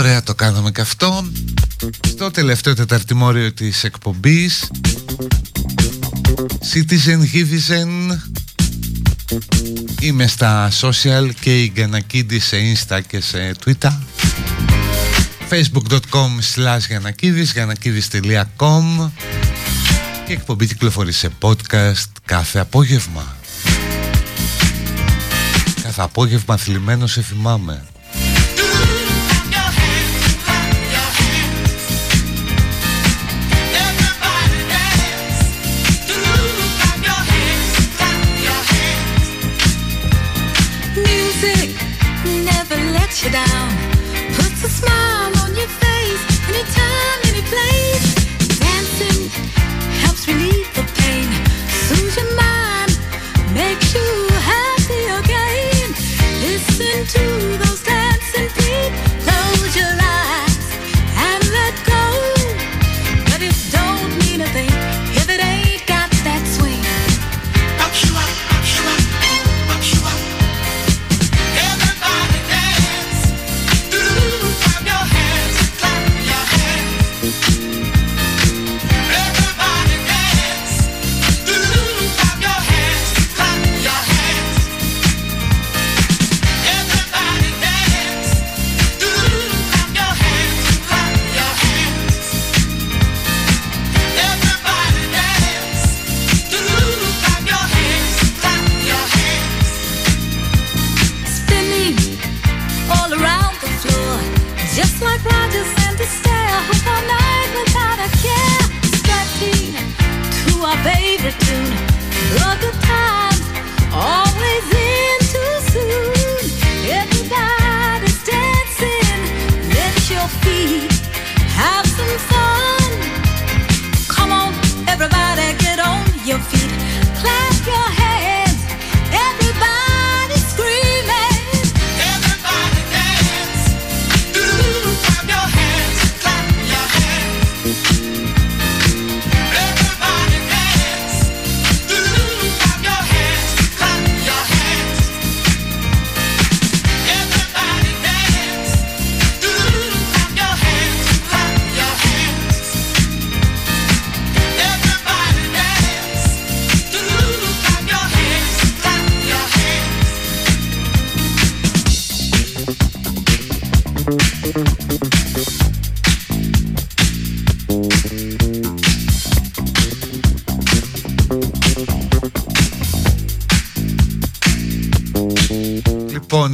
[0.01, 1.25] Ωραία το κάναμε και αυτό
[2.07, 4.71] Στο τελευταίο τεταρτημόριο της εκπομπής
[6.73, 8.19] Citizen Hivizen
[10.01, 13.93] Είμαι στα social και η Γιανακίδη σε insta και σε twitter
[15.51, 19.11] facebook.com slash Γιανακίδης γιανακίδης.com
[20.27, 23.37] και εκπομπή κυκλοφορεί σε podcast κάθε απόγευμα.
[25.83, 27.90] Κάθε απόγευμα θλιμμένο σε θυμάμαι.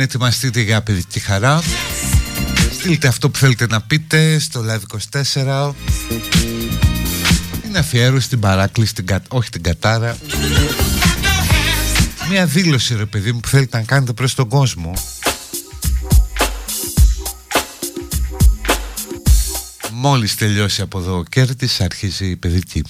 [0.06, 1.62] ετοιμαστείτε για παιδική χαρά.
[2.72, 5.72] Στείλτε αυτό που θέλετε να πείτε στο Live24.
[7.64, 8.92] Είναι αφιέρωση στην παράκληση,
[9.28, 10.16] όχι την κατάρα.
[12.30, 14.92] Μια δήλωση ρε παιδί μου που θέλετε να κάνετε προς τον κόσμο.
[19.92, 22.82] Μόλις τελειώσει από εδώ ο Κέρτης αρχίζει η παιδική.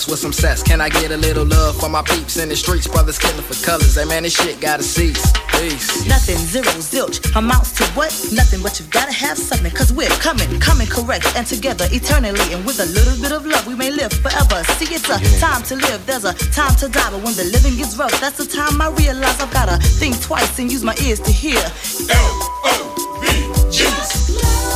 [0.00, 0.62] Stress off my chest with some cess.
[0.62, 2.86] Can I get a little love for my peeps in the streets?
[2.86, 3.96] Brothers killing for colors.
[3.96, 5.32] Hey man, this shit gotta cease.
[5.52, 6.06] Peace.
[6.06, 8.12] Nothing, zero, zilch, amounts to what?
[8.32, 12.40] Nothing, but you've gotta have something, cause we're coming, coming correct, and together eternally.
[12.52, 14.62] And with a little bit of love, we may live forever.
[14.78, 17.76] See, it's a time to live, there's a time to die, but when the living
[17.76, 21.20] gets rough, that's the time I realize I've gotta think twice and use my ears
[21.20, 21.60] to hear.
[23.70, 24.69] Just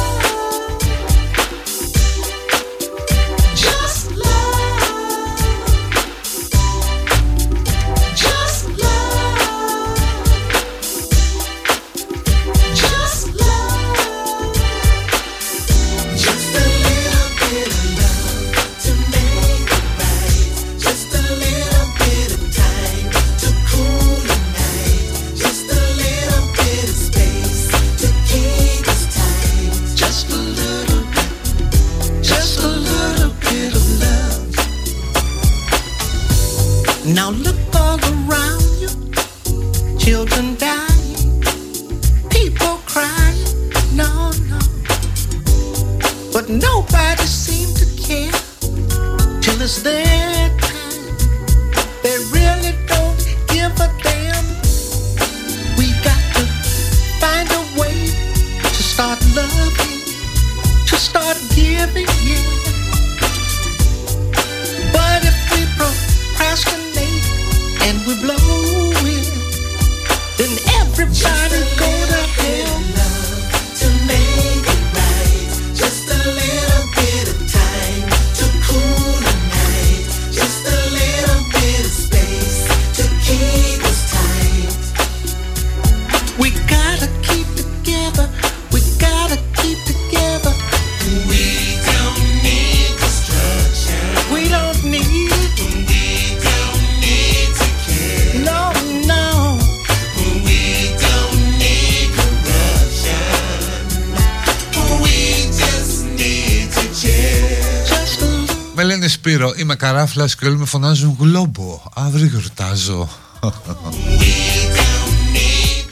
[110.25, 111.81] είμαι καράφλας και όλοι με φωνάζουν γλόμπο.
[111.95, 113.09] Αύριο γιορτάζω.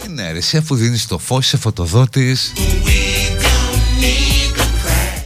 [0.09, 2.53] Είναι αίρεση αφού δίνεις το φως σε φωτοδότης.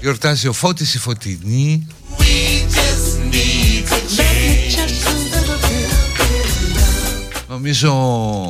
[0.01, 1.87] Γιορτάζει ο Φώτης η Φωτεινή.
[4.75, 5.91] Just a little bit.
[7.49, 7.91] Νομίζω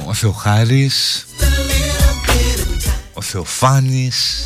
[0.06, 1.26] ο Θεοχάρης.
[3.12, 4.45] Ο Θεοφάνης.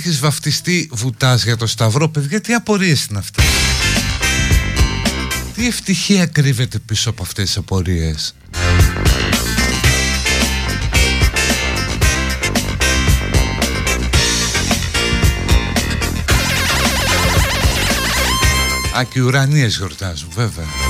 [0.00, 3.44] Έχεις βαφτιστεί βουτάς για το Σταυρό, παιδιά, τι απορίες είναι αυτές;
[5.54, 8.34] Τι ευτυχία κρύβεται πίσω από αυτές τις απορίες;
[18.98, 20.89] Α, και οι ουρανίες γιορτάζουν, βέβαια.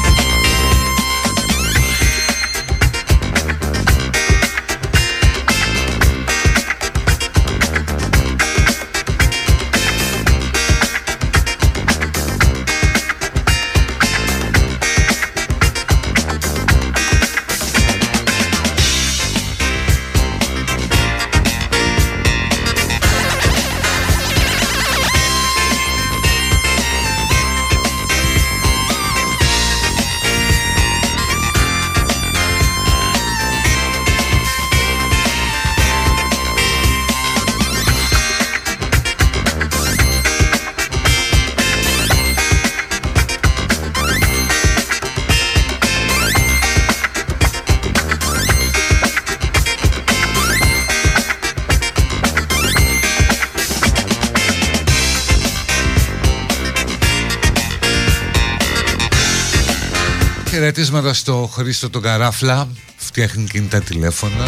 [60.72, 62.68] Χαιρετίσματα στο Χρήστο τον Καράφλα.
[62.96, 64.44] Φτιάχνει κινητά τηλέφωνα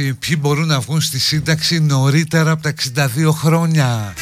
[0.00, 4.14] Ωρες ποιοι μπορούν να βγουν στη σύνταξη νωρίτερα από τα 62 χρόνια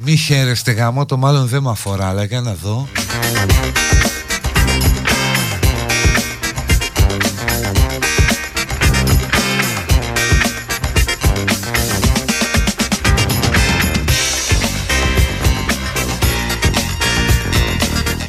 [0.00, 2.88] Μη χαίρεστε γάμο, το μάλλον δεν με αφορά, αλλά για να δω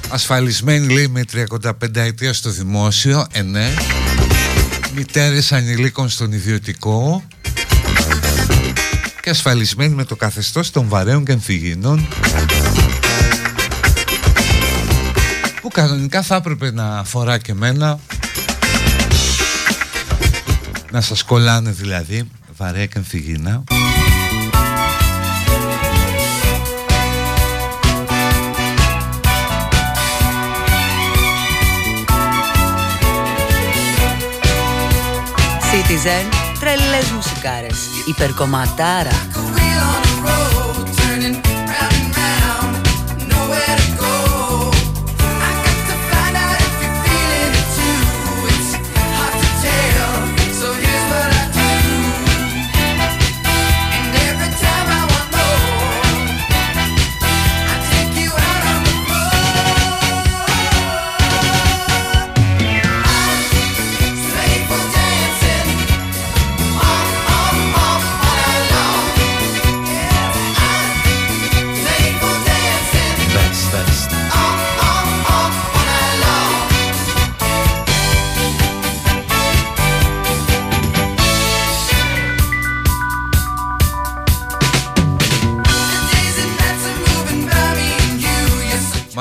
[0.09, 3.73] Ασφαλισμένοι λέει με 35 ετία στο δημόσιο, ε ναι.
[4.95, 7.23] Μητέρες ανηλίκων στον ιδιωτικό
[9.21, 12.07] και ασφαλισμένοι με το καθεστώς των βαρέων και αμφιγεινών
[15.61, 17.99] που κανονικά θα έπρεπε να αφορά και μένα
[20.91, 23.63] να σας κολλάνε δηλαδή βαρέα και αμφιγεινά
[35.87, 39.11] Citizen, τρελές μουσικάρες, υπερκομματάρα.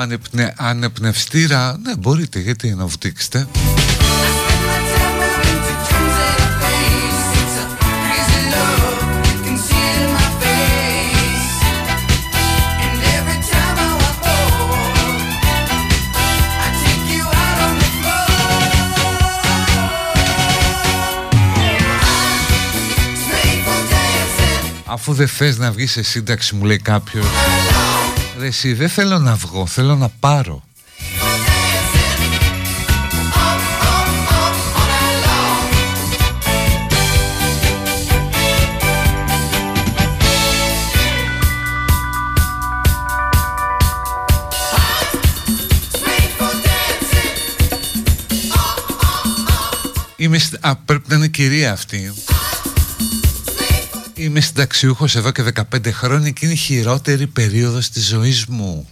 [0.05, 3.47] Ανεπνε, ανεπνευστήρα, ναι μπορείτε γιατί να βουτήξετε.
[24.87, 27.25] Αφού δεν θες να βγεις σε σύνταξη μου λέει κάποιος
[28.45, 30.63] Ρε εσύ δεν θέλω να βγω, θέλω να πάρω.
[50.17, 52.13] Είμαι σ- Α, πρέπει να είναι κυρία αυτή
[54.25, 55.43] Είμαι συνταξιούχος εδώ και
[55.73, 58.87] 15 χρόνια και είναι η χειρότερη περίοδος της ζωής μου.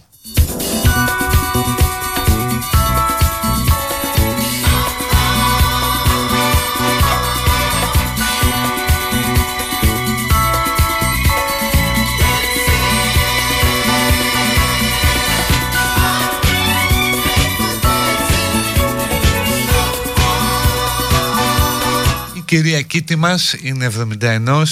[22.54, 23.90] Κυρία Κίτη μας είναι
[24.20, 24.62] 71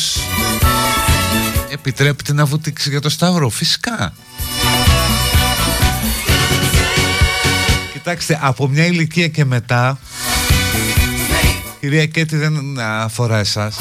[1.71, 4.13] Επιτρέπεται να βουτήξει για το Σταύρο Φυσικά.
[7.93, 9.99] Κοιτάξτε από μια ηλικία και μετά
[11.81, 13.77] Κυρία Κέτη δεν αφορά εσάς.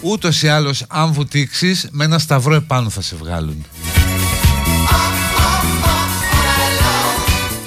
[0.00, 3.66] Ούτως ή άλλως αν βουτήξεις με ένα σταυρό επάνω θα σε βγάλουν.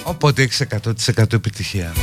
[0.04, 0.62] Οπότε έχεις
[1.16, 1.94] 100% επιτυχία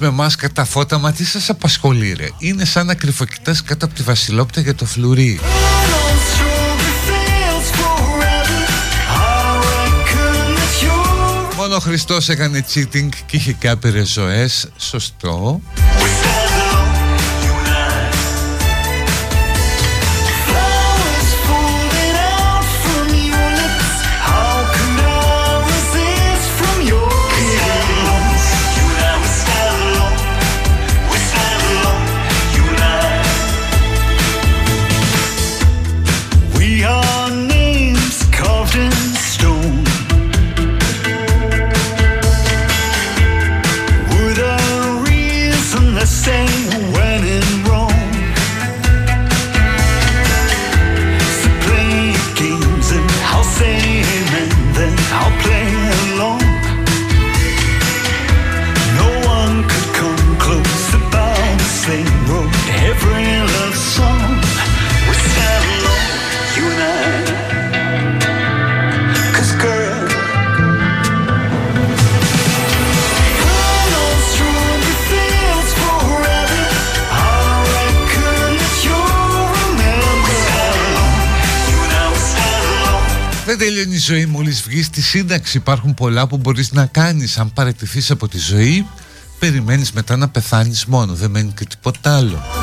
[0.00, 3.94] με μάσκα τα φώτα, μα τι σας απασχολεί ρε; Είναι σαν να κρυφοκοιτάς κάτω από
[3.94, 5.40] τη βασιλόπτα για το φλουρί.
[11.56, 14.68] Μόνο ο Χριστός έκανε cheating και είχε και άπειρες ζωές.
[14.76, 15.60] Σωστό.
[84.82, 85.56] στη σύνταξη.
[85.56, 87.38] Υπάρχουν πολλά που μπορείς να κάνεις.
[87.38, 88.86] Αν παρετηθεί από τη ζωή
[89.38, 91.14] περιμένεις μετά να πεθάνεις μόνο.
[91.14, 92.59] Δεν μένει και τίποτα άλλο.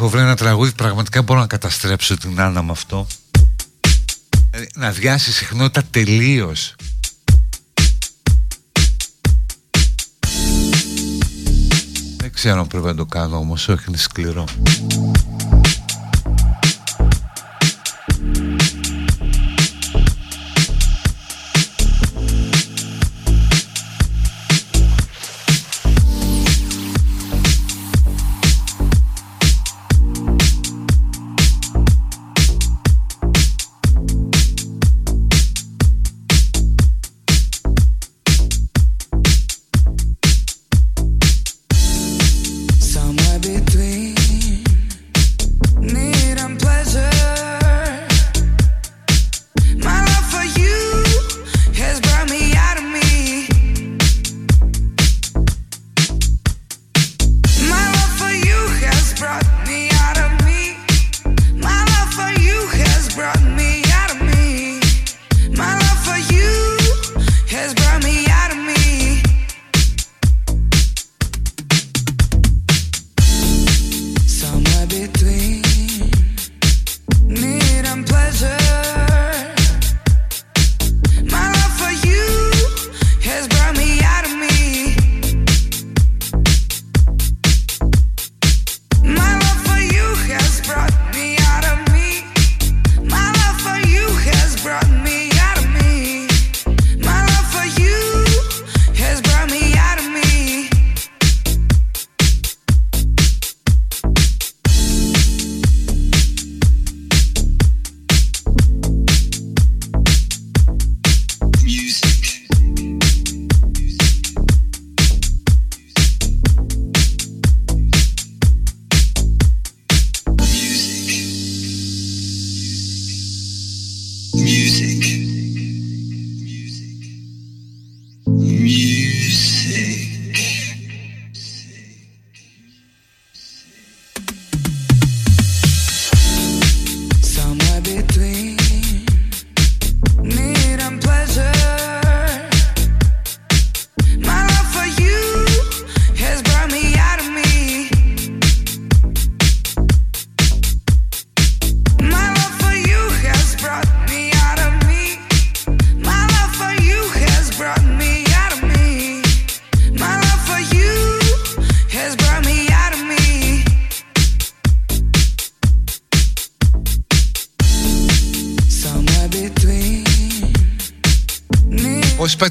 [0.00, 3.06] έχω βρει ένα τραγούδι πραγματικά μπορώ να καταστρέψω την Άννα με αυτό.
[4.50, 6.74] Ε, να διάσει συχνότητα τελείως.
[12.16, 14.44] Δεν ξέρω αν πρέπει να το κάνω όμως, όχι είναι σκληρό.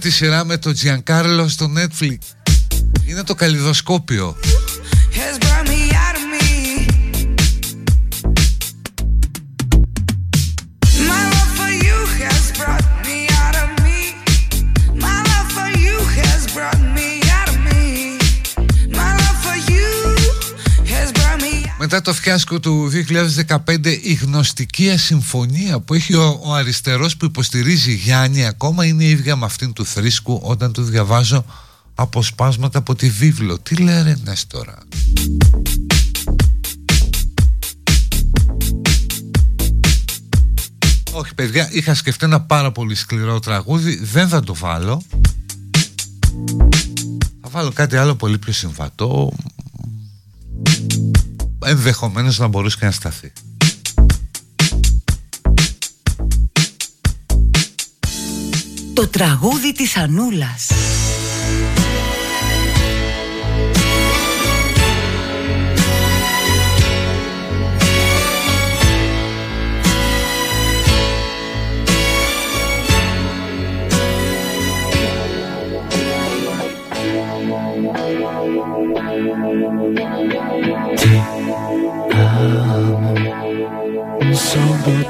[0.08, 2.18] τη σειρά με το Τζιανκάρλο στο Netflix.
[3.06, 4.36] Είναι το καλλιδοσκόπιο.
[22.08, 22.92] Το φιάσκο του
[23.66, 29.10] 2015 η γνωστική ασυμφωνία που έχει ο, ο αριστερός που υποστηρίζει Γιάννη ακόμα είναι η
[29.10, 31.46] ίδια με αυτήν του θρήσκου όταν του διαβάζω
[31.96, 33.60] αποσπάσματα από τη βίβλο.
[33.60, 34.78] Τι λέει ρε Νέστορα.
[41.12, 45.02] Όχι παιδιά, είχα σκεφτεί ένα πάρα πολύ σκληρό τραγούδι, δεν θα το βάλω.
[47.42, 49.32] Θα βάλω κάτι άλλο πολύ πιο συμβατό.
[51.66, 53.32] Ενδεχομένως να μπορούσε και να σταθεί.
[58.94, 60.68] Το τραγούδι της Ανούλας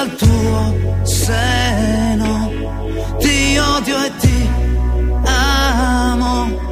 [0.00, 2.50] davanti al tuo seno.
[3.18, 4.48] Ti odio e ti
[5.24, 6.68] amo.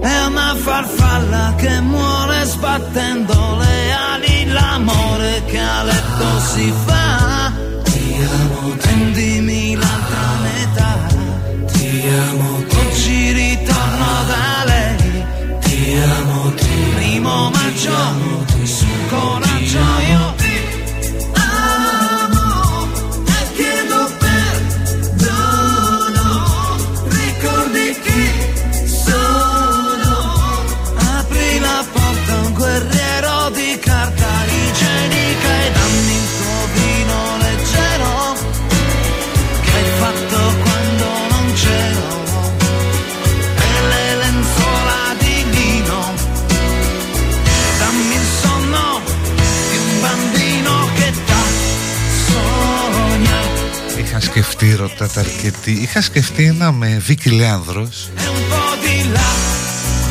[0.00, 4.46] È una farfalla che muore sbattendo le ali.
[4.46, 7.52] L'amore che a letto si fa.
[7.82, 10.94] Ti amo prendimi l'altra metà.
[11.72, 15.24] Ti amo oggi ritorno da lei.
[15.60, 16.52] Ti amo
[17.16, 19.78] primo maggio su coraggio
[20.08, 20.55] io ti
[54.58, 59.28] Είχα σκεφτεί ρωτάτε αρκετή Είχα σκεφτεί ένα με Βίκυ Λέανδρος e un po' di là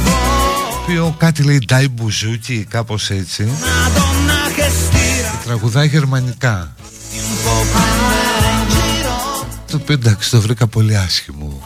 [0.06, 3.48] Το οποίο κάτι λέει Ντάι Μπουζούκι Κάπως έτσι.
[3.48, 6.76] Una donna che stira Και τραγουδάει γερμανικά.
[6.76, 11.62] Un po' prendere in giro Το οποίο εντάξει το βρήκα πολύ άσχημο.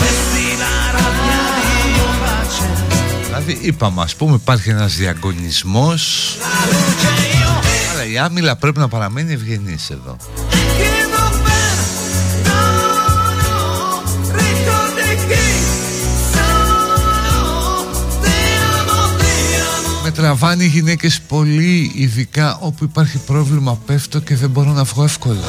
[0.00, 1.42] Vesti la rabbia
[1.94, 2.64] di un pace
[3.26, 6.36] Δηλαδή είπαμε ας πούμε υπάρχει ένας διαγωνισμός
[7.98, 10.16] Αλλά η άμυλα πρέπει να παραμένει ευγενής εδώ.
[10.78, 12.72] Chiedo perdono
[14.40, 15.46] ricordi chi
[16.32, 16.96] sono
[18.22, 18.38] ti
[18.78, 19.32] amo ti
[19.74, 24.84] amo Με τραβάνε οι γυναίκες πολύ ειδικά όπου υπάρχει πρόβλημα πέφτω και δεν μπορώ να
[24.84, 25.44] βγω εύκολα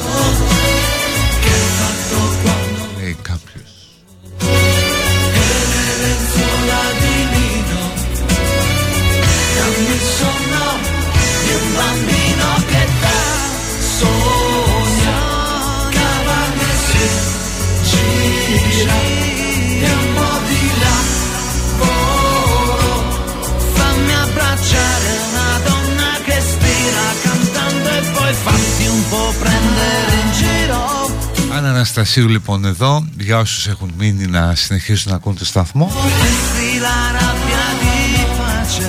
[31.80, 35.92] Αναστασίου λοιπόν εδώ Για όσους έχουν μείνει να συνεχίσουν να ακούν το σταθμό.
[35.92, 38.86] Vesti la rabbia di pace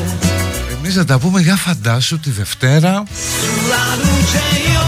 [0.77, 4.85] Εμείς να τα πούμε για φαντάσου τη Δευτέρα sulla luce io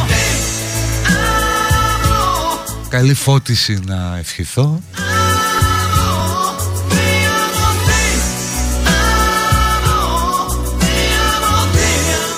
[1.08, 4.82] amo Καλή φώτιση να ευχηθώ.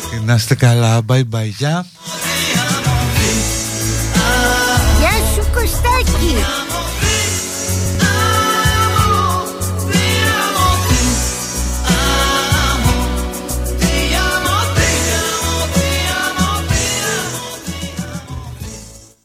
[0.10, 1.86] Και να είστε καλά Bye bye γεια